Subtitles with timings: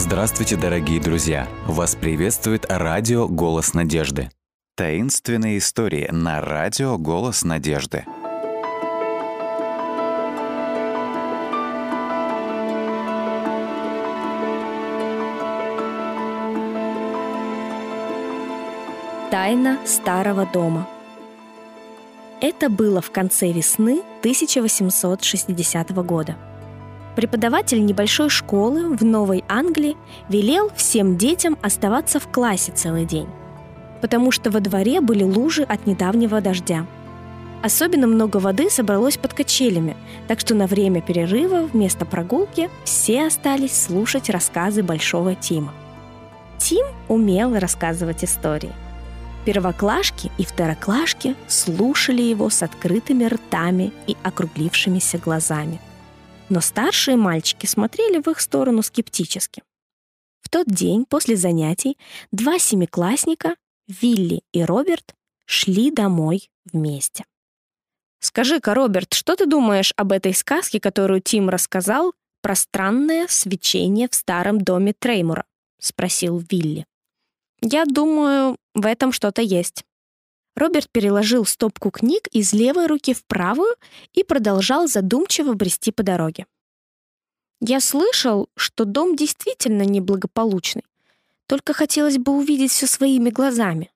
[0.00, 1.46] Здравствуйте, дорогие друзья!
[1.66, 4.30] Вас приветствует радио «Голос надежды».
[4.74, 8.06] Таинственные истории на радио «Голос надежды».
[19.30, 20.88] Тайна старого дома.
[22.40, 26.38] Это было в конце весны 1860 года.
[27.20, 29.98] Преподаватель небольшой школы в Новой Англии
[30.30, 33.28] велел всем детям оставаться в классе целый день,
[34.00, 36.86] потому что во дворе были лужи от недавнего дождя.
[37.62, 39.98] Особенно много воды собралось под качелями,
[40.28, 45.74] так что на время перерыва вместо прогулки все остались слушать рассказы Большого Тима.
[46.56, 48.72] Тим умел рассказывать истории–
[49.44, 55.80] Первоклашки и второклашки слушали его с открытыми ртами и округлившимися глазами.
[56.50, 59.62] Но старшие мальчики смотрели в их сторону скептически.
[60.42, 61.96] В тот день после занятий
[62.32, 63.54] два семиклассника,
[63.86, 65.14] Вилли и Роберт,
[65.46, 67.24] шли домой вместе.
[68.18, 72.12] «Скажи-ка, Роберт, что ты думаешь об этой сказке, которую Тим рассказал
[72.42, 75.46] про странное свечение в старом доме Треймура?»—
[75.80, 76.84] спросил Вилли.
[77.62, 79.84] «Я думаю, в этом что-то есть».
[80.56, 83.74] Роберт переложил стопку книг из левой руки в правую
[84.12, 86.46] и продолжал задумчиво брести по дороге.
[87.60, 90.84] «Я слышал, что дом действительно неблагополучный.
[91.46, 93.90] Только хотелось бы увидеть все своими глазами».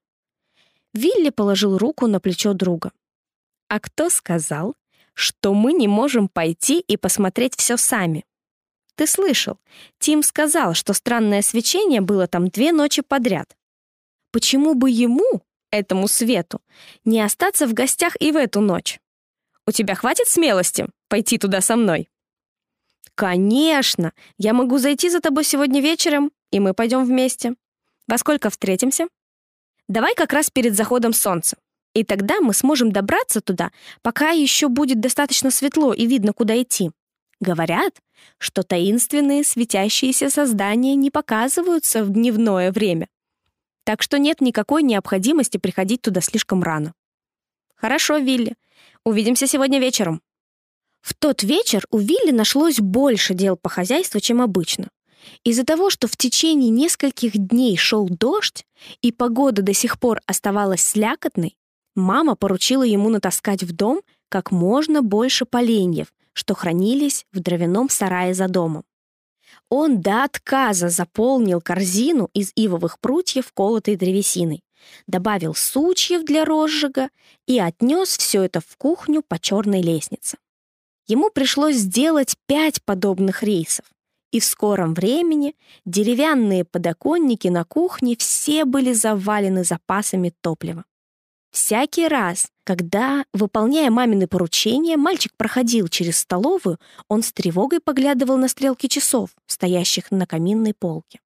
[0.93, 2.93] Вилли положил руку на плечо друга.
[3.69, 4.77] «А кто сказал,
[5.13, 8.25] что мы не можем пойти и посмотреть все сами?»
[8.97, 9.59] Ты слышал,
[9.99, 13.57] Тим сказал, что странное свечение было там две ночи подряд.
[14.31, 15.43] Почему бы ему,
[15.75, 16.61] этому свету,
[17.05, 19.01] не остаться в гостях и в эту ночь?
[19.67, 22.09] У тебя хватит смелости пойти туда со мной?
[23.15, 27.55] Конечно, я могу зайти за тобой сегодня вечером, и мы пойдем вместе.
[28.07, 29.07] Во сколько встретимся?
[29.89, 31.57] Давай как раз перед заходом солнца.
[31.95, 33.71] И тогда мы сможем добраться туда,
[34.03, 36.91] пока еще будет достаточно светло и видно, куда идти.
[37.41, 37.95] Говорят,
[38.39, 43.09] что таинственные светящиеся создания не показываются в дневное время.
[43.85, 46.95] Так что нет никакой необходимости приходить туда слишком рано.
[47.77, 48.55] Хорошо, Вилли.
[49.05, 50.23] Увидимся сегодня вечером.
[51.03, 54.89] В тот вечер у Вилли нашлось больше дел по хозяйству, чем обычно.
[55.43, 58.65] Из-за того, что в течение нескольких дней шел дождь,
[59.03, 61.57] и погода до сих пор оставалась слякотной,
[61.95, 68.35] мама поручила ему натаскать в дом как можно больше поленьев, что хранились в дровяном сарае
[68.35, 68.85] за домом.
[69.71, 74.63] Он до отказа заполнил корзину из ивовых прутьев, колотой древесиной,
[75.07, 77.09] добавил сучьев для розжига
[77.47, 80.39] и отнес все это в кухню по черной лестнице.
[81.07, 83.85] Ему пришлось сделать пять подобных рейсов,
[84.33, 85.55] и в скором времени
[85.85, 90.85] деревянные подоконники на кухне все были завалены запасами топлива.
[91.55, 98.49] Всякий раз, когда, выполняя мамины поручения, мальчик проходил через столовую, он с тревогой поглядывал на
[98.49, 101.21] стрелки часов, стоящих на каминной полке.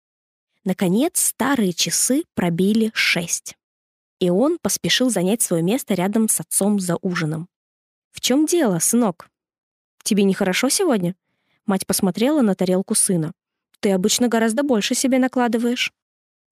[0.65, 3.55] Наконец, старые часы пробили шесть.
[4.19, 7.49] И он поспешил занять свое место рядом с отцом за ужином.
[8.11, 9.31] «В чем дело, сынок?
[10.03, 11.15] Тебе нехорошо сегодня?»
[11.67, 13.31] Мать посмотрела на тарелку сына.
[13.79, 15.93] «Ты обычно гораздо больше себе накладываешь».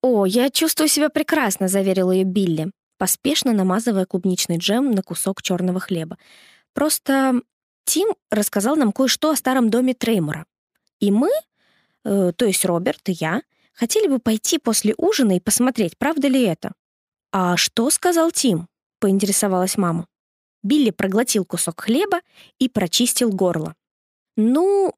[0.01, 5.79] «О, я чувствую себя прекрасно»,— заверил ее Билли поспешно намазывая клубничный джем на кусок черного
[5.79, 6.17] хлеба.
[6.73, 7.41] Просто
[7.85, 10.45] Тим рассказал нам кое-что о старом доме Треймора.
[10.99, 11.29] И мы,
[12.03, 13.41] э, то есть Роберт и я,
[13.73, 16.73] хотели бы пойти после ужина и посмотреть, правда ли это.
[17.31, 18.67] «А что сказал Тим?»—
[18.99, 20.07] поинтересовалась мама.
[20.63, 22.21] Билли проглотил кусок хлеба
[22.59, 23.75] и прочистил горло.
[24.37, 24.93] «Ну,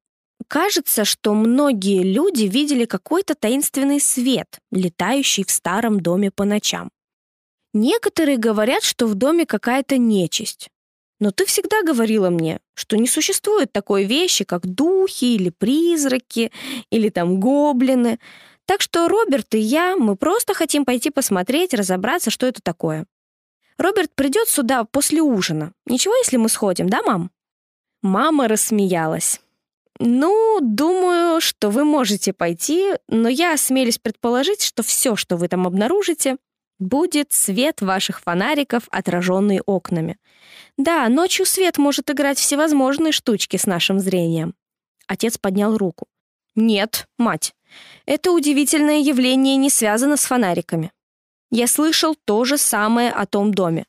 [0.48, 6.92] кажется, что многие люди видели какой-то таинственный свет, летающий в старом доме по ночам.
[7.74, 10.70] Некоторые говорят, что в доме какая-то нечисть.
[11.20, 16.52] Но ты всегда говорила мне, что не существует такой вещи, как духи или призраки,
[16.92, 18.20] или там гоблины.
[18.66, 23.06] Так что Роберт и я, мы просто хотим пойти посмотреть, разобраться, что это такое.
[23.78, 25.74] Роберт придет сюда после ужина.
[25.86, 27.32] Ничего, если мы сходим, да, мам?
[28.02, 29.42] Мама рассмеялась.
[30.00, 35.66] «Ну, думаю, что вы можете пойти, но я осмелюсь предположить, что все, что вы там
[35.66, 36.38] обнаружите,
[36.80, 40.18] Будет свет ваших фонариков, отраженный окнами.
[40.78, 44.54] Да, ночью свет может играть всевозможные штучки с нашим зрением.
[45.08, 46.08] Отец поднял руку.
[46.56, 47.54] Нет, мать,
[48.06, 50.92] это удивительное явление не связано с фонариками.
[51.50, 53.86] Я слышал то же самое о том доме.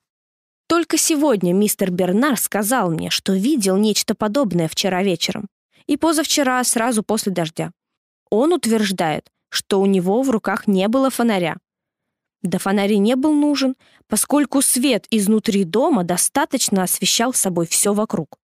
[0.69, 5.49] Только сегодня мистер Бернар сказал мне, что видел нечто подобное вчера вечером
[5.87, 7.73] и позавчера сразу после дождя.
[8.31, 11.56] Он утверждает, что у него в руках не было фонаря.
[12.43, 13.75] Да фонарь не был нужен,
[14.06, 18.38] поскольку свет изнутри дома достаточно освещал собой все вокруг.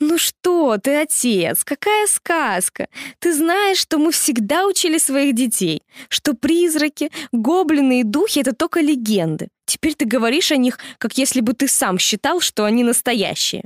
[0.00, 2.86] «Ну что ты, отец, какая сказка!
[3.18, 8.80] Ты знаешь, что мы всегда учили своих детей, что призраки, гоблины и духи— это только
[8.80, 9.48] легенды.
[9.66, 13.64] Теперь ты говоришь о них, как если бы ты сам считал, что они настоящие.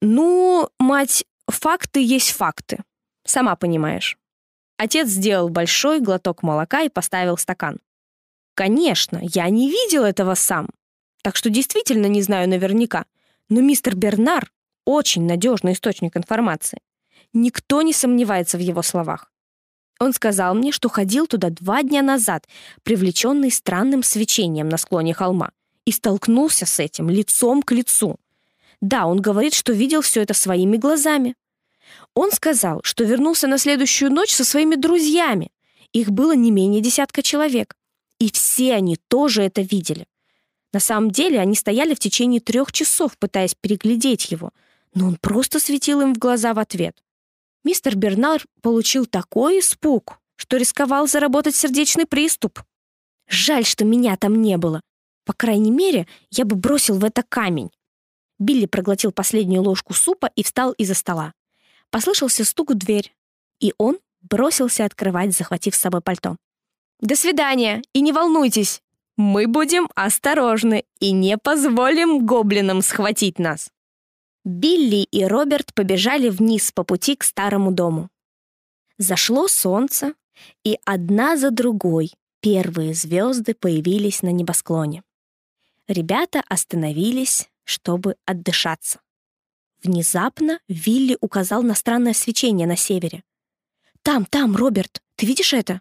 [0.00, 2.84] Ну, мать, факты есть факты.
[3.24, 4.16] Сама понимаешь».
[4.78, 7.78] Отец сделал большой глоток молока и поставил стакан.
[8.56, 10.70] «Конечно, я не видел этого сам,
[11.22, 13.04] так что действительно не знаю наверняка.
[13.50, 14.50] Но мистер Бернар
[14.86, 16.80] очень надежный источник информации.
[17.34, 19.30] Никто не сомневается в его словах.
[20.00, 22.46] Он сказал мне, что ходил туда два дня назад,
[22.82, 25.50] привлеченный странным свечением на склоне холма,
[25.84, 28.16] и столкнулся с этим лицом к лицу.
[28.80, 31.34] Да, он говорит, что видел все это своими глазами.
[32.14, 35.50] Он сказал, что вернулся на следующую ночь со своими друзьями.
[35.92, 37.76] Их было не менее десятка человек.
[38.18, 40.06] И все они тоже это видели.
[40.72, 44.52] На самом деле они стояли в течение трех часов, пытаясь переглядеть его—
[44.96, 46.96] но он просто светил им в глаза в ответ.
[47.64, 52.62] Мистер Бернар получил такой испуг, что рисковал заработать сердечный приступ.
[53.28, 54.80] Жаль, что меня там не было.
[55.26, 57.70] По крайней мере, я бы бросил в это камень.
[58.38, 61.34] Билли проглотил последнюю ложку супа и встал из-за стола.
[61.90, 63.14] Послышался стук в дверь,
[63.60, 66.36] и он бросился открывать, захватив с собой пальто.
[67.00, 68.82] «До свидания, и не волнуйтесь,
[69.16, 73.70] мы будем осторожны и не позволим гоблинам схватить нас».
[74.44, 78.08] Билли и Роберт побежали вниз по пути к старому дому.
[78.98, 80.14] Зашло солнце,
[80.64, 85.02] и одна за другой первые звезды появились на небосклоне.
[85.88, 89.00] Ребята остановились, чтобы отдышаться.
[89.82, 93.22] Внезапно Вилли указал на странное свечение на севере.
[94.02, 95.80] «Там, там, Роберт, ты видишь это?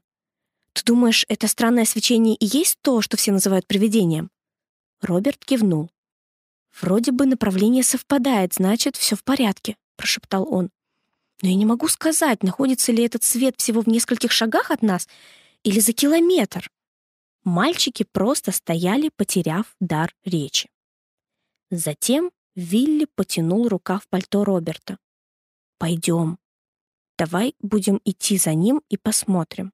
[0.75, 4.29] Ты думаешь, это странное свечение и есть то, что все называют привидением?»
[4.99, 5.89] Роберт кивнул.
[6.81, 10.69] «Вроде бы направление совпадает, значит, все в порядке»,— прошептал он.
[11.41, 15.07] «Но я не могу сказать, находится ли этот свет всего в нескольких шагах от нас
[15.63, 16.69] или за километр».
[17.45, 20.69] Мальчики просто стояли, потеряв дар речи.
[21.71, 24.97] Затем Вилли потянул рука в пальто Роберта.
[25.77, 26.37] «Пойдем.
[27.17, 29.71] Давай будем идти за ним и посмотрим».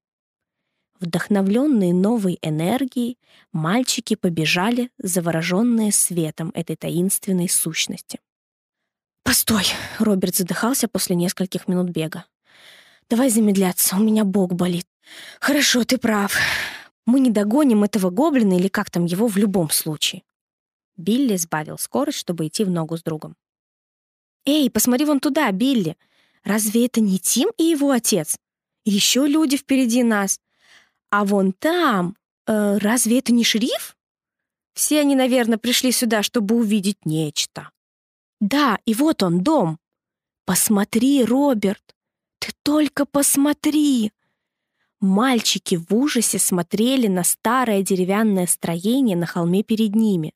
[1.01, 3.17] Вдохновленные новой энергией,
[3.51, 8.19] мальчики побежали, завороженные светом этой таинственной сущности.
[9.23, 9.65] «Постой!»—
[9.99, 12.25] Роберт задыхался после нескольких минут бега.
[13.09, 14.85] «Давай замедляться, у меня бок болит».
[15.39, 16.37] «Хорошо, ты прав.
[17.07, 20.21] Мы не догоним этого гоблина или как там его в любом случае».
[20.97, 23.35] Билли сбавил скорость, чтобы идти в ногу с другом.
[24.45, 25.97] «Эй, посмотри вон туда, Билли!
[26.43, 28.37] Разве это не Тим и его отец?
[28.85, 30.39] Еще люди впереди нас.
[31.11, 32.15] А вон там,
[32.47, 33.97] э, разве это не шериф?
[34.73, 37.69] Все они, наверное, пришли сюда, чтобы увидеть нечто.
[38.39, 39.77] Да, и вот он, дом.
[40.45, 41.95] Посмотри, Роберт,
[42.39, 44.11] ты только посмотри.
[45.01, 50.33] Мальчики в ужасе смотрели на старое деревянное строение на холме перед ними.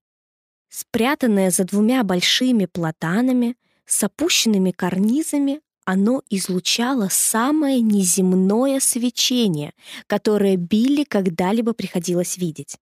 [0.69, 3.55] Спрятанное за двумя большими платанами,
[3.85, 9.73] с опущенными карнизами, оно излучало самое неземное свечение,
[10.07, 12.77] которое Билли когда-либо приходилось видеть.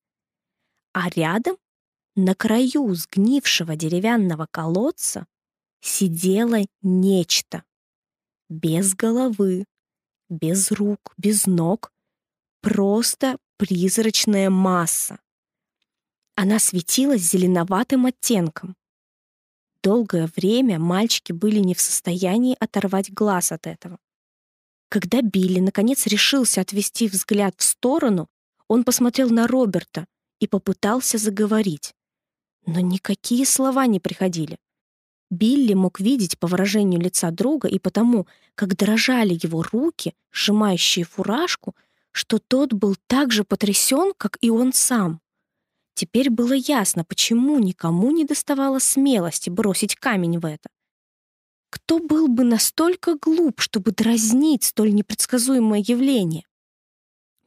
[0.93, 1.57] А рядом,
[2.15, 5.27] на краю сгнившего деревянного колодца,
[5.81, 7.63] сидело нечто.
[8.49, 9.65] Без головы,
[10.29, 11.91] без рук, без ног,
[12.61, 15.19] просто призрачная масса.
[16.35, 18.75] Она светилась зеленоватым оттенком.
[19.83, 23.99] Долгое время мальчики были не в состоянии оторвать глаз от этого.
[24.89, 28.29] Когда Билли наконец решился отвести взгляд в сторону,
[28.69, 30.05] он посмотрел на Роберта
[30.39, 31.93] и попытался заговорить.
[32.65, 34.57] Но никакие слова не приходили.
[35.29, 38.25] Билли мог видеть по выражению лица друга и потому,
[38.55, 41.75] как дрожали его руки, сжимающие фуражку,
[42.11, 45.19] что тот был так же потрясен, как и он сам.
[45.93, 50.69] Теперь было ясно, почему никому не доставало смелости бросить камень в это.
[51.69, 56.45] Кто был бы настолько глуп, чтобы дразнить столь непредсказуемое явление?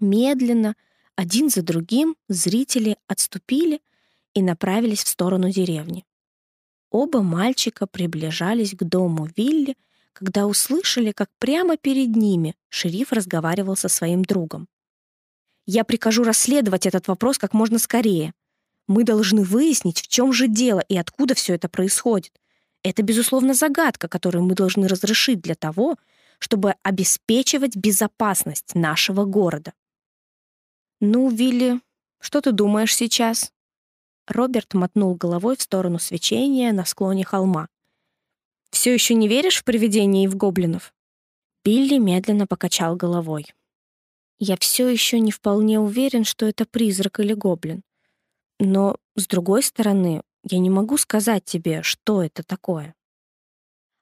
[0.01, 0.75] Медленно,
[1.15, 3.81] один за другим, зрители отступили
[4.35, 6.05] и направились в сторону деревни.
[6.91, 9.77] Оба мальчика приближались к дому Вилли,
[10.13, 14.69] когда услышали, как прямо перед ними шериф разговаривал со своим другом.
[15.67, 18.33] Я прикажу расследовать этот вопрос как можно скорее.
[18.87, 22.33] Мы должны выяснить, в чем же дело и откуда все это происходит.
[22.85, 25.97] Это, безусловно, загадка, которую мы должны разрешить для того,
[26.39, 29.73] чтобы обеспечивать безопасность нашего города.
[31.01, 31.81] «Ну, Вилли,
[32.21, 33.53] что ты думаешь сейчас?»
[34.29, 37.69] Роберт мотнул головой в сторону свечения на склоне холма.
[38.71, 40.95] «Все еще не веришь в привидения и в гоблинов?»
[41.65, 43.47] Билли медленно покачал головой.
[44.39, 47.83] «Я все еще не вполне уверен, что это призрак или гоблин.
[48.59, 52.95] Но, с другой стороны, я не могу сказать тебе, что это такое».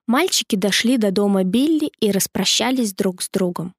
[0.07, 3.75] Мальчики дошли до дома Билли и распрощались друг с другом.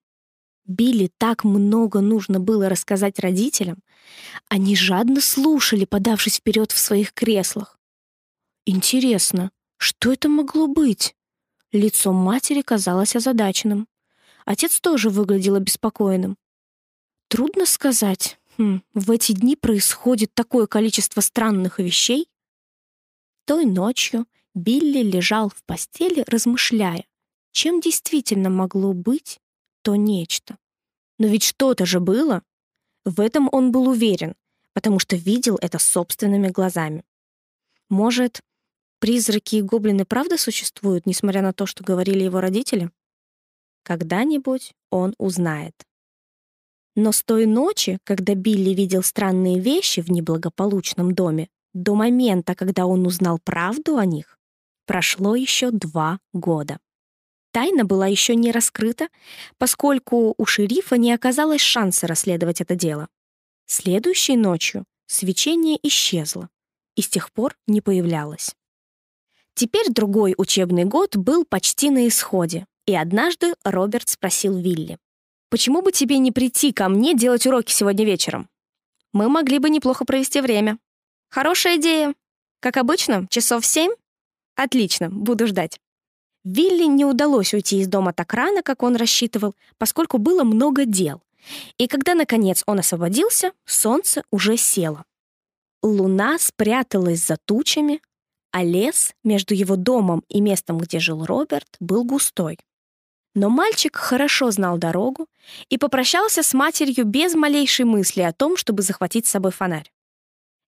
[0.65, 3.77] Билли так много нужно было рассказать родителям.
[4.49, 7.77] Они жадно слушали, подавшись вперед в своих креслах.
[8.65, 11.15] Интересно, что это могло быть?
[11.71, 13.87] Лицо матери казалось озадаченным.
[14.45, 16.37] Отец тоже выглядел обеспокоенным.
[17.35, 18.39] Трудно сказать.
[18.57, 22.29] Хм, в эти дни происходит такое количество странных вещей.
[23.43, 27.05] Той ночью Билли лежал в постели, размышляя,
[27.51, 29.41] чем действительно могло быть
[29.81, 30.57] то нечто.
[31.19, 32.41] Но ведь что-то же было.
[33.03, 34.35] В этом он был уверен,
[34.71, 37.03] потому что видел это собственными глазами.
[37.89, 38.39] Может,
[38.99, 42.91] призраки и гоблины правда существуют, несмотря на то, что говорили его родители?
[43.83, 45.75] Когда-нибудь он узнает.
[46.95, 52.85] Но с той ночи, когда Билли видел странные вещи в неблагополучном доме, до момента, когда
[52.85, 54.39] он узнал правду о них,
[54.85, 56.79] прошло еще два года.
[57.51, 59.09] Тайна была еще не раскрыта,
[59.57, 63.07] поскольку у шерифа не оказалось шанса расследовать это дело.
[63.65, 66.49] Следующей ночью свечение исчезло
[66.95, 68.55] и с тех пор не появлялось.
[69.53, 74.97] Теперь другой учебный год был почти на исходе, и однажды Роберт спросил Вилли,
[75.55, 78.49] «Почему бы тебе не прийти ко мне делать уроки сегодня вечером?
[79.13, 80.77] Мы могли бы неплохо провести время».
[81.29, 82.13] «Хорошая идея.
[82.59, 83.91] Как обычно, часов семь?»
[84.57, 85.79] «Отлично, буду ждать».
[86.43, 91.21] Вилли не удалось уйти из дома так рано, как он рассчитывал, поскольку было много дел.
[91.77, 95.05] И когда, наконец, он освободился, солнце уже село.
[95.81, 98.01] Луна спряталась за тучами,
[98.51, 102.59] а лес между его домом и местом, где жил Роберт, был густой.
[103.35, 105.27] Но мальчик хорошо знал дорогу
[105.69, 109.91] и попрощался с матерью без малейшей мысли о том, чтобы захватить с собой фонарь.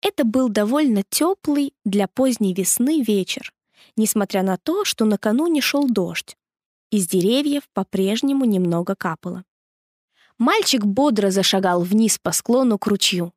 [0.01, 3.53] Это был довольно теплый для поздней весны вечер,
[3.97, 6.37] несмотря на то, что накануне шел дождь.
[6.91, 9.45] Из деревьев по-прежнему немного капало.
[10.39, 13.33] Мальчик бодро зашагал вниз по склону к ручью.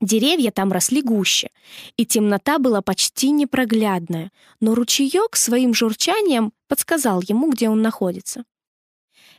[0.00, 1.50] Деревья там росли гуще,
[1.98, 8.44] и темнота была почти непроглядная, но ручеек своим журчанием подсказал ему, где он находится.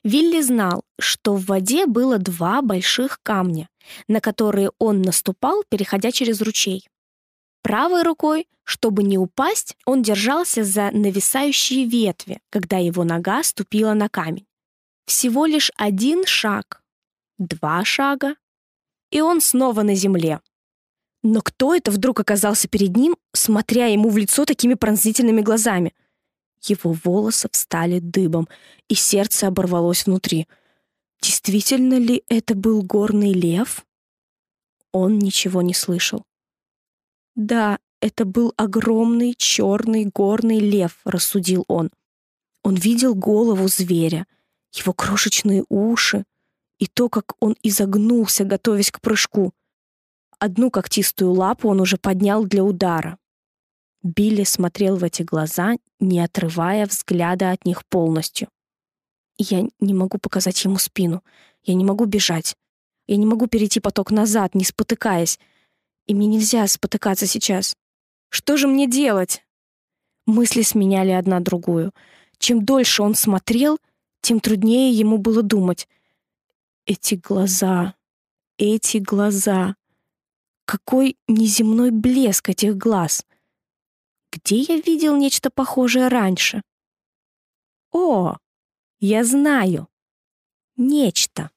[0.04, 3.70] Вилли знал, что в воде было два больших камня,
[4.08, 6.88] на которые он наступал, переходя через ручей.
[7.62, 14.10] Правой рукой, чтобы не упасть, он держался за нависающие ветви, когда его нога ступила на
[14.10, 14.48] камень.
[15.06, 16.82] Всего лишь один шаг,
[17.38, 18.36] два шага,
[19.12, 20.40] и он снова на земле.
[21.24, 25.94] Но кто это вдруг оказался перед ним, смотря ему в лицо такими пронзительными глазами?
[26.62, 28.48] Его волосы встали дыбом,
[28.88, 30.48] и сердце оборвалось внутри.
[31.22, 33.86] Действительно ли это был горный лев?
[34.92, 36.24] Он ничего не слышал.
[37.36, 41.90] Да, это был огромный черный горный лев, рассудил он.
[42.64, 44.28] Он видел голову зверя,
[44.74, 46.26] его крошечные уши
[46.78, 49.54] и то, как он изогнулся, готовясь к прыжку.
[50.40, 53.18] Одну когтистую лапу он уже поднял для удара.
[54.04, 58.48] Билли смотрел в эти глаза, не отрывая взгляда от них полностью.
[59.38, 61.24] Я не могу показать ему спину.
[61.64, 62.56] Я не могу бежать.
[63.08, 65.40] Я не могу перейти поток назад, не спотыкаясь
[66.08, 67.74] и мне нельзя спотыкаться сейчас.
[68.30, 69.46] Что же мне делать?
[70.26, 71.94] Мысли сменяли одна другую.
[72.38, 73.80] Чем дольше он смотрел,
[74.22, 75.88] тем труднее ему было думать.
[76.86, 77.96] Эти глаза,
[78.58, 79.76] эти глаза.
[80.66, 83.26] Какой неземной блеск этих глаз.
[84.32, 86.62] Где я видел нечто похожее раньше?
[87.92, 88.38] О,
[89.00, 89.88] я знаю.
[90.78, 91.52] Нечто.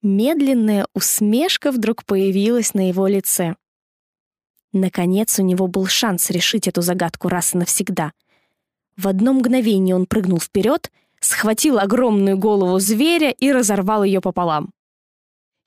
[0.00, 3.56] Медленная усмешка вдруг появилась на его лице.
[4.72, 8.12] Наконец у него был шанс решить эту загадку раз и навсегда.
[8.96, 14.70] В одно мгновение он прыгнул вперед, схватил огромную голову зверя и разорвал ее пополам.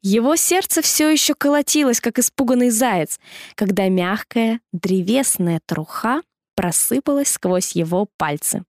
[0.09, 3.19] Его сердце все еще колотилось, как испуганный заяц,
[3.55, 6.21] когда мягкая древесная труха
[6.55, 8.63] просыпалась сквозь его пальцы.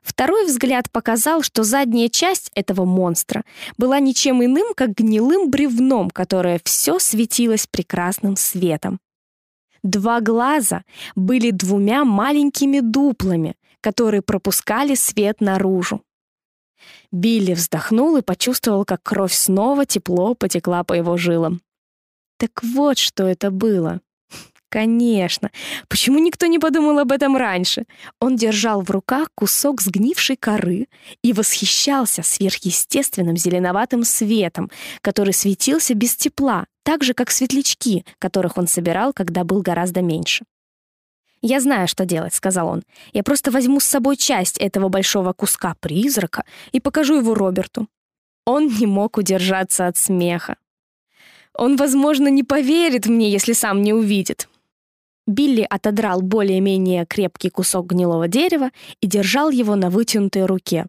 [0.00, 3.44] Второй взгляд показал, что задняя часть этого монстра
[3.76, 8.98] была ничем иным, как гнилым бревном, которое все светилось прекрасным светом.
[9.82, 16.02] Два глаза были двумя маленькими дуплами, которые пропускали свет наружу.
[17.12, 21.60] Билли вздохнул и почувствовал, как кровь снова тепло потекла по его жилам.
[22.38, 24.00] Так вот, что это было.
[24.70, 25.50] Конечно.
[25.88, 27.86] Почему никто не подумал об этом раньше?
[28.20, 30.86] Он держал в руках кусок сгнившей коры
[31.22, 34.70] и восхищался сверхъестественным зеленоватым светом,
[35.02, 40.44] который светился без тепла, так же, как светлячки, которых он собирал, когда был гораздо меньше.
[41.42, 42.82] «Я знаю, что делать»,— сказал он.
[43.12, 47.88] «Я просто возьму с собой часть этого большого куска призрака и покажу его Роберту».
[48.44, 50.56] Он не мог удержаться от смеха.
[51.54, 54.48] Он, возможно, не поверит мне, если сам не увидит.
[55.26, 58.70] Билли отодрал более-менее крепкий кусок гнилого дерева
[59.00, 60.86] и держал его на вытянутой руке.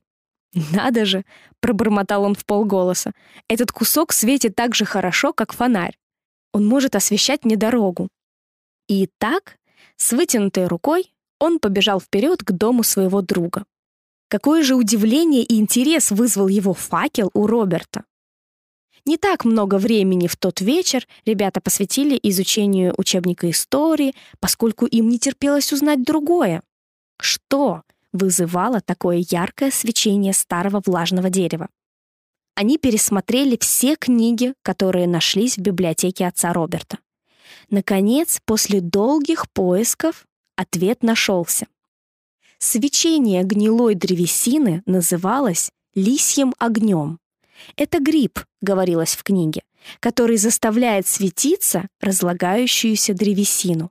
[0.54, 1.24] «Надо же!»—
[1.60, 3.12] пробормотал он в полголоса.
[3.48, 5.98] «Этот кусок светит так же хорошо, как фонарь.
[6.54, 8.10] Он может освещать мне дорогу».
[8.88, 9.58] И так,
[10.02, 13.66] с вытянутой рукой, он побежал вперед к дому своего друга.
[14.30, 18.04] Какое же удивление и интерес вызвал его факел у Роберта.
[19.06, 25.20] Не так много времени в тот вечер ребята посвятили изучению учебника истории, поскольку им не
[25.20, 26.64] терпелось узнать другое.
[27.20, 31.70] Что вызывало такое яркое свечение старого влажного дерева?
[32.56, 36.98] Они пересмотрели все книги, которые нашлись в библиотеке отца Роберта.
[37.72, 41.68] Наконец, после долгих поисков, ответ нашелся.
[42.60, 47.18] Свечение гнилой древесины называлось лисьим огнем.
[47.78, 49.64] Это гриб, говорилось в книге,
[50.02, 53.90] который заставляет светиться разлагающуюся древесину.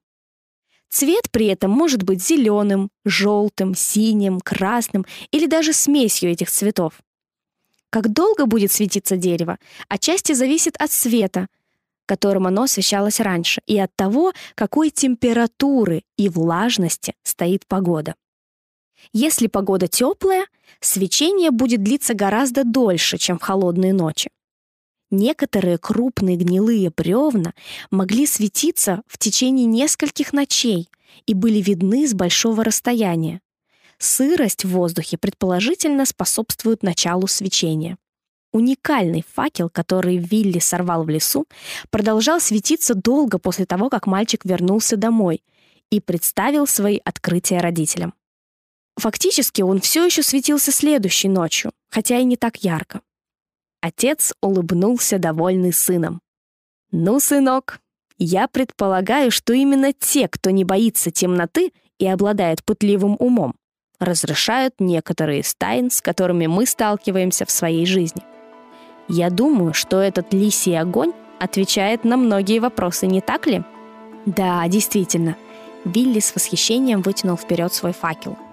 [0.91, 7.01] Цвет при этом может быть зеленым, желтым, синим, красным или даже смесью этих цветов.
[7.89, 9.59] Как долго будет светиться дерево,
[9.89, 11.49] отчасти зависит от света,
[12.11, 18.17] которым оно освещалось раньше, и от того, какой температуры и влажности стоит погода.
[19.13, 20.47] Если погода теплая,
[20.81, 24.29] свечение будет длиться гораздо дольше, чем в холодные ночи.
[25.13, 27.55] Некоторые крупные гнилые бревна
[27.93, 30.89] могли светиться в течение нескольких ночей
[31.27, 33.41] и были видны с большого расстояния.
[33.99, 37.99] Сырость в воздухе предположительно способствует началу свечения.
[38.53, 41.47] Уникальный факел, который Вилли сорвал в лесу,
[41.91, 45.43] продолжал светиться долго после того, как мальчик вернулся домой
[45.91, 48.13] и представил свои открытия родителям.
[48.97, 53.01] Фактически он все еще светился следующей ночью, хотя и не так ярко.
[53.81, 56.21] Отец улыбнулся, довольный сыном.
[56.93, 57.81] «Ну, сынок,
[58.19, 63.55] я предполагаю, что именно те, кто не боится темноты и обладает пытливым умом,
[64.01, 68.23] разрешают некоторые из тайн, с которыми мы сталкиваемся в своей жизни.
[69.11, 73.63] Я думаю, что этот лисий огонь отвечает на многие вопросы, не так ли?
[74.25, 75.37] Да, действительно.
[75.85, 78.39] Билли с восхищением вытянул вперед свой факел—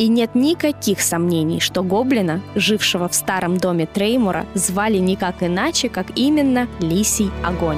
[0.00, 6.16] и нет никаких сомнений, что гоблина, жившего в старом доме Треймура, звали никак иначе, как
[6.16, 7.76] именно Лисий Огонь.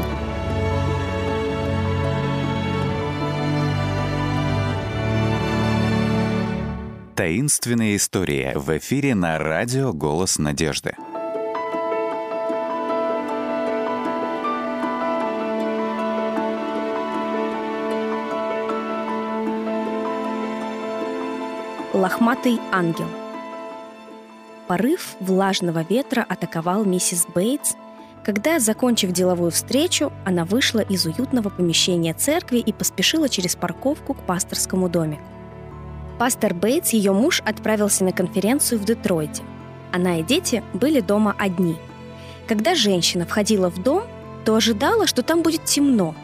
[7.16, 10.94] Таинственная история в эфире на радио «Голос надежды».
[21.94, 23.05] Лохматый ангел.
[24.66, 27.74] Порыв влажного ветра атаковал миссис Бейтс,
[28.24, 34.22] когда, закончив деловую встречу, она вышла из уютного помещения церкви и поспешила через парковку к
[34.22, 35.22] пасторскому домику.
[36.18, 39.42] Пастор Бейтс, ее муж, отправился на конференцию в Детройте.
[39.92, 41.76] Она и дети были дома одни.
[42.48, 44.05] Когда женщина входила в дом,
[44.46, 46.14] то ожидала, что там будет темно.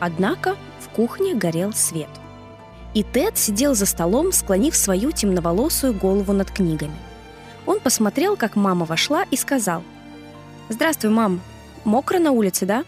[0.00, 2.08] Однако в кухне горел свет–
[2.98, 6.96] и Тед сидел за столом, склонив свою темноволосую голову над книгами.
[7.64, 9.84] Он посмотрел, как мама вошла, и сказал.
[10.68, 11.40] «Здравствуй, мам.
[11.84, 12.84] Мокро на улице, да?»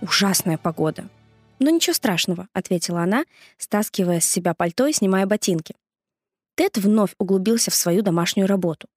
[0.00, 1.04] «Ужасная погода».
[1.58, 3.24] «Но ничего страшного»,— ответила она,
[3.58, 5.74] стаскивая с себя пальто и снимая ботинки.
[6.54, 8.88] Тед вновь углубился в свою домашнюю работу.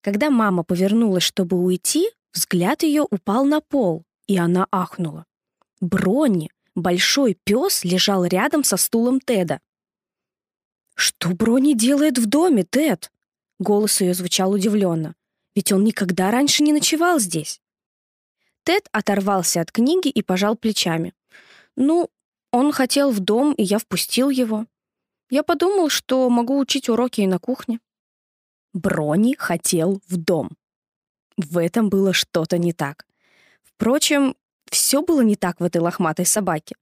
[0.00, 5.26] Когда мама повернулась, чтобы уйти, взгляд ее упал на пол, и она ахнула.
[5.82, 9.60] Бронни, большой пес, лежал рядом со стулом Теда.
[10.94, 13.10] «Что Брони делает в доме, Тед?»
[13.58, 15.14] Голос ее звучал удивленно.
[15.54, 17.60] «Ведь он никогда раньше не ночевал здесь».
[18.64, 21.12] Тед оторвался от книги и пожал плечами.
[21.76, 22.10] «Ну,
[22.50, 24.66] он хотел в дом, и я впустил его.
[25.30, 27.80] Я подумал, что могу учить уроки и на кухне».
[28.72, 30.50] Брони хотел в дом.
[31.36, 33.06] В этом было что-то не так.
[33.62, 34.36] Впрочем,
[34.70, 36.76] все было не так в этой лохматой собаке.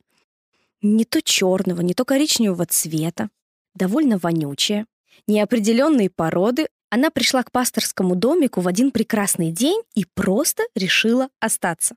[0.83, 3.31] Не то черного, не то коричневого цвета,
[3.75, 4.87] довольно вонючая,
[5.27, 11.97] неопределенной породы, Она пришла к пасторскому домику в один прекрасный день и просто решила остаться.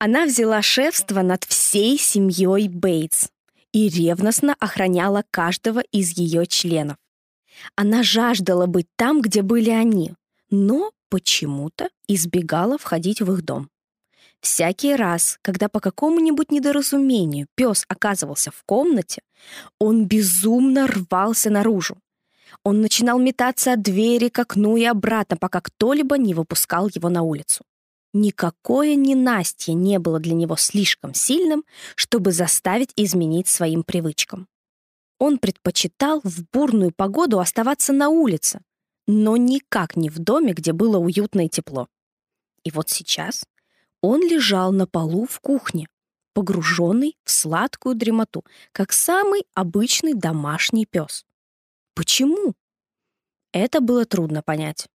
[0.00, 3.28] Она взяла шефство над всей семьей Бейтс
[3.72, 6.96] и ревностно охраняла каждого из ее членов.
[7.76, 10.14] Она жаждала быть там, где были они,
[10.50, 13.68] но почему-то избегала входить в их дом.
[14.42, 19.22] Всякий раз, когда по какому-нибудь недоразумению пес оказывался в комнате,
[19.78, 21.96] он безумно рвался наружу.
[22.64, 27.22] Он начинал метаться от двери к окну и обратно, пока кто-либо не выпускал его на
[27.22, 27.64] улицу.
[28.12, 34.48] Никакое ненастье не было для него слишком сильным, чтобы заставить изменить своим привычкам.
[35.20, 38.60] Он предпочитал в бурную погоду оставаться на улице,
[39.06, 41.86] но никак не в доме, где было уютно и тепло.
[42.64, 43.44] И вот сейчас
[44.02, 45.88] он лежал на полу в кухне,
[46.34, 51.24] погруженный в сладкую дремоту, как самый обычный домашний пес.
[51.94, 52.54] Почему?
[53.52, 54.88] Это было трудно понять.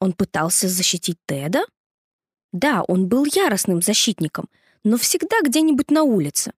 [0.00, 1.64] Он пытался защитить Теда?
[2.52, 4.48] Да, он был яростным защитником,
[4.84, 6.52] но всегда где-нибудь на улице.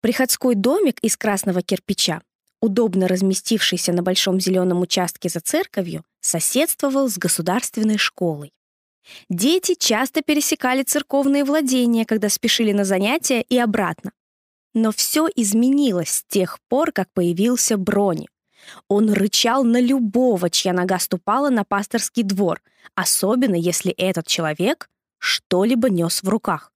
[0.00, 2.22] Приходской домик из красного кирпича,
[2.60, 8.52] удобно разместившийся на большом зеленом участке за церковью, соседствовал с государственной школой.
[9.28, 14.12] Дети часто пересекали церковные владения, когда спешили на занятия и обратно.
[14.74, 18.28] Но все изменилось с тех пор, как появился Брони.
[18.88, 22.60] Он рычал на любого, чья нога ступала на пасторский двор,
[22.94, 26.72] особенно если этот человек что-либо нес в руках.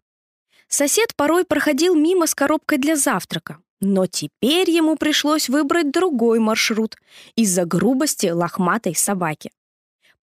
[0.68, 6.96] Сосед порой проходил мимо с коробкой для завтрака, но теперь ему пришлось выбрать другой маршрут
[7.36, 9.50] из-за грубости лохматой собаки.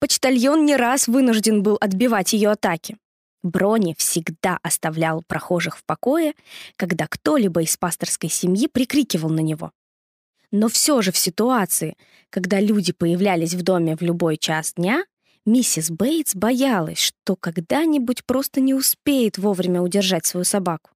[0.00, 2.96] Почтальон не раз вынужден был отбивать ее атаки.
[3.42, 6.34] Брони всегда оставлял прохожих в покое,
[6.76, 9.72] когда кто-либо из пасторской семьи прикрикивал на него.
[10.50, 11.96] Но все же в ситуации,
[12.28, 15.04] когда люди появлялись в доме в любой час дня,
[15.46, 20.90] Миссис Бейтс боялась, что когда-нибудь просто не успеет вовремя удержать свою собаку.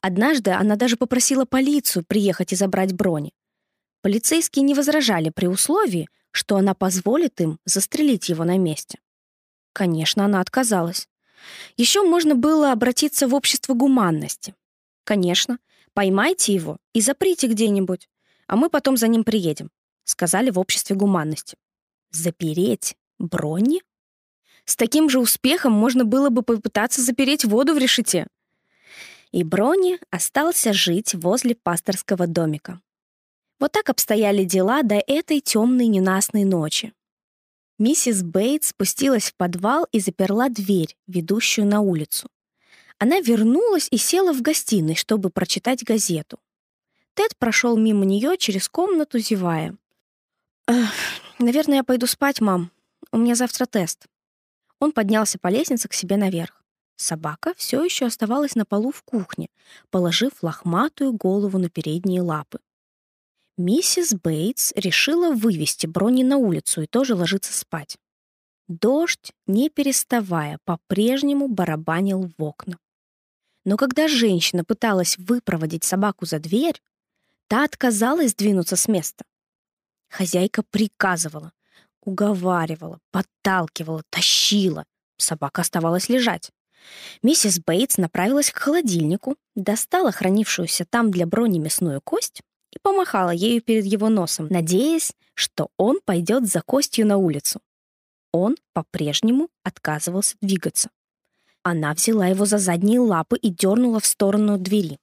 [0.00, 3.32] Однажды она даже попросила полицию приехать и забрать Брони.
[4.02, 8.98] Полицейские не возражали при условии, что она позволит им застрелить его на месте.
[9.72, 11.08] Конечно, она отказалась.
[11.76, 14.54] Еще можно было обратиться в общество гуманности.
[15.04, 15.58] Конечно,
[15.94, 18.08] поймайте его и заприте где-нибудь,
[18.46, 19.70] а мы потом за ним приедем,
[20.04, 21.56] сказали в обществе гуманности.
[22.10, 23.82] Запереть Брони?
[24.64, 28.26] С таким же успехом можно было бы попытаться запереть воду в решете.
[29.32, 32.80] И Брони остался жить возле пасторского домика.
[33.60, 36.92] Вот так обстояли дела до этой темной ненастной ночи.
[37.78, 42.28] Миссис Бейтс спустилась в подвал и заперла дверь, ведущую на улицу.
[42.98, 46.40] Она вернулась и села в гостиной, чтобы прочитать газету.
[47.14, 49.76] Тед прошел мимо нее через комнату, зевая.
[51.38, 52.70] «Наверное, я пойду спать, мам»,
[53.12, 54.06] у меня завтра тест».
[54.78, 56.62] Он поднялся по лестнице к себе наверх.
[56.96, 59.48] Собака все еще оставалась на полу в кухне,
[59.90, 62.60] положив лохматую голову на передние лапы.
[63.60, 67.98] Миссис Бейтс решила вывести Брони на улицу и тоже ложиться спать.
[68.68, 72.78] Дождь, не переставая, по-прежнему барабанил в окна.
[73.66, 76.80] Но когда женщина пыталась выпроводить собаку за дверь,
[77.48, 79.26] та отказалась двинуться с места.
[80.08, 81.52] Хозяйка приказывала,
[82.00, 84.86] Уговаривала, подталкивала, тащила.
[85.18, 86.50] Собака оставалась лежать.
[87.22, 92.40] Миссис Бейтс направилась к холодильнику, достала хранившуюся там для брони мясную кость
[92.72, 97.60] и помахала ею перед его носом, надеясь, что он пойдет за костью на улицу.
[98.32, 100.90] Он по-прежнему отказывался двигаться.
[101.62, 104.98] Она взяла его за задние лапы и дернула в сторону двери.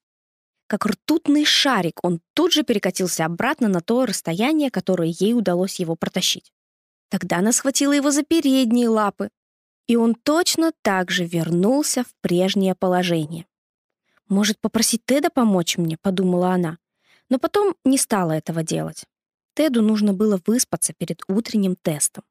[0.67, 5.95] Как ртутный шарик, он тут же перекатился обратно на то расстояние, которое ей удалось его
[5.95, 6.51] протащить.
[7.10, 9.30] Тогда она схватила его за передние лапы,
[9.88, 13.45] и он точно так же вернулся в прежнее положение.
[14.27, 16.77] «Может, попросить Теда помочь мне?»— подумала она.
[17.29, 19.05] Но потом не стала этого делать.
[19.53, 22.23] Теду нужно было выспаться перед утренним тестом.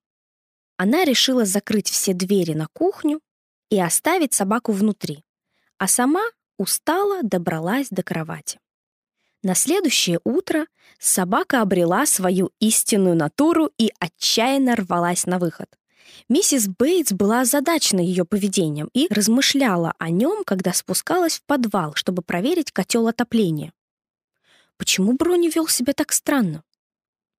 [0.77, 3.21] Она решила закрыть все двери на кухню
[3.71, 5.25] и оставить собаку внутри,
[5.79, 6.23] а сама
[6.59, 8.61] устала добралась до кровати.
[9.43, 10.67] На следующее утро
[10.99, 15.69] собака обрела свою истинную натуру и отчаянно рвалась на выход.
[16.29, 22.23] Миссис Бейтс была озадачена ее поведением и размышляла о нем, когда спускалась в подвал, чтобы
[22.23, 23.73] проверить котел отопления.
[24.79, 26.63] Почему Брони вел себя так странно?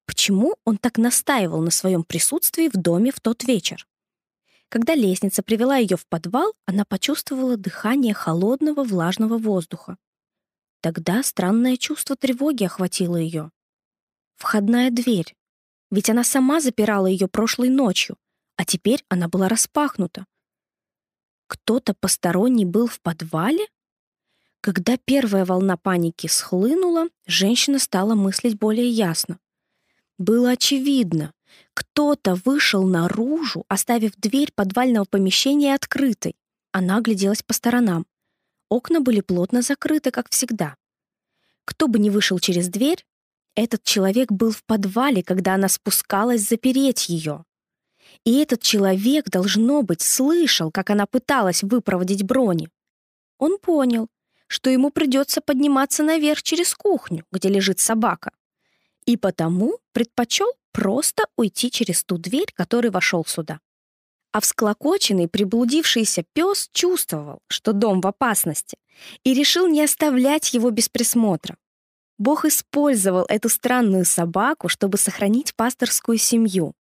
[0.05, 3.87] Почему он так настаивал на своем присутствии в доме в тот вечер?
[4.69, 9.97] Когда лестница привела ее в подвал, она почувствовала дыхание холодного влажного воздуха.
[10.81, 13.51] Тогда странное чувство тревоги охватило ее.
[14.35, 15.35] Входная дверь.
[15.89, 18.17] Ведь она сама запирала ее прошлой ночью,
[18.57, 20.25] а теперь она была распахнута.
[21.47, 23.67] Кто-то посторонний был в подвале?
[24.61, 29.39] Когда первая волна паники схлынула, женщина стала мыслить более ясно.
[30.17, 31.31] Было очевидно,
[31.73, 36.35] кто-то вышел наружу, оставив дверь подвального помещения открытой.
[36.71, 38.05] Она огляделась по сторонам.
[38.69, 40.75] Окна были плотно закрыты, как всегда.
[41.65, 43.05] Кто бы ни вышел через дверь,
[43.55, 47.43] этот человек был в подвале, когда она спускалась запереть ее.
[48.23, 52.69] И этот человек, должно быть, слышал, как она пыталась выпроводить брони.
[53.37, 54.07] Он понял,
[54.47, 58.31] что ему придется подниматься наверх через кухню, где лежит собака.
[59.05, 63.59] И потому предпочел просто уйти через ту дверь, который вошел сюда.
[64.31, 68.77] А всклокоченный, приблудившийся пес чувствовал, что дом в опасности,
[69.23, 71.57] и решил не оставлять его без присмотра.
[72.17, 76.73] Бог использовал эту странную собаку, чтобы сохранить пасторскую семью.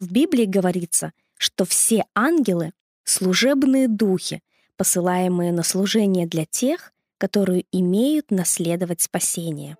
[0.00, 2.72] В Библии говорится, что все ангелы—
[3.04, 4.42] служебные духи,
[4.76, 9.76] посылаемые на служение для тех, которые имеют наследовать спасение.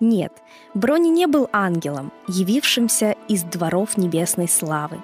[0.00, 0.32] Нет,
[0.74, 5.00] Брони не был ангелом, явившимся из дворов небесной славы.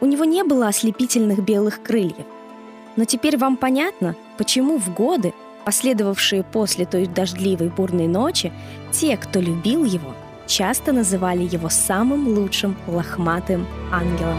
[0.00, 2.26] У него не было ослепительных белых крыльев.
[2.94, 8.52] Но теперь вам понятно, почему в годы, последовавшие после той дождливой бурной ночи,
[8.92, 10.14] те, кто любил его,
[10.46, 14.38] часто называли его самым лучшим лохматым ангелом.